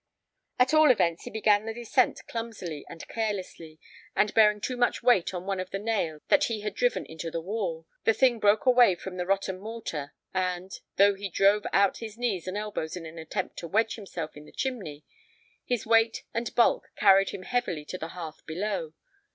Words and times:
At 0.57 0.73
all 0.73 0.89
events, 0.89 1.25
he 1.25 1.29
began 1.29 1.67
the 1.67 1.75
descent 1.75 2.21
clumsily 2.27 2.83
and 2.89 3.07
carelessly, 3.07 3.79
and, 4.15 4.33
bearing 4.33 4.59
too 4.59 4.75
much 4.75 5.03
weight 5.03 5.31
on 5.31 5.45
one 5.45 5.59
of 5.59 5.69
the 5.69 5.77
nails 5.77 6.23
that 6.27 6.45
he 6.45 6.61
had 6.61 6.73
driven 6.73 7.05
into 7.05 7.29
the 7.29 7.39
wall, 7.39 7.85
the 8.03 8.13
thing 8.15 8.39
broke 8.39 8.65
away 8.65 8.95
from 8.95 9.17
the 9.17 9.27
rotten 9.27 9.59
mortar, 9.59 10.15
and, 10.33 10.79
though 10.95 11.13
he 11.13 11.29
drove 11.29 11.67
out 11.71 11.97
his 11.97 12.17
knees 12.17 12.47
and 12.47 12.57
elbows 12.57 12.95
in 12.97 13.05
an 13.05 13.19
attempt 13.19 13.57
to 13.57 13.67
wedge 13.67 13.93
himself 13.93 14.35
in 14.35 14.45
the 14.45 14.51
chimney, 14.51 15.05
his 15.65 15.85
weight 15.85 16.23
and 16.33 16.55
bulk 16.55 16.89
carried 16.95 17.29
him 17.29 17.43
heavily 17.43 17.85
to 17.85 17.99
the 17.99 18.07
hearth 18.07 18.43
below. 18.47 18.93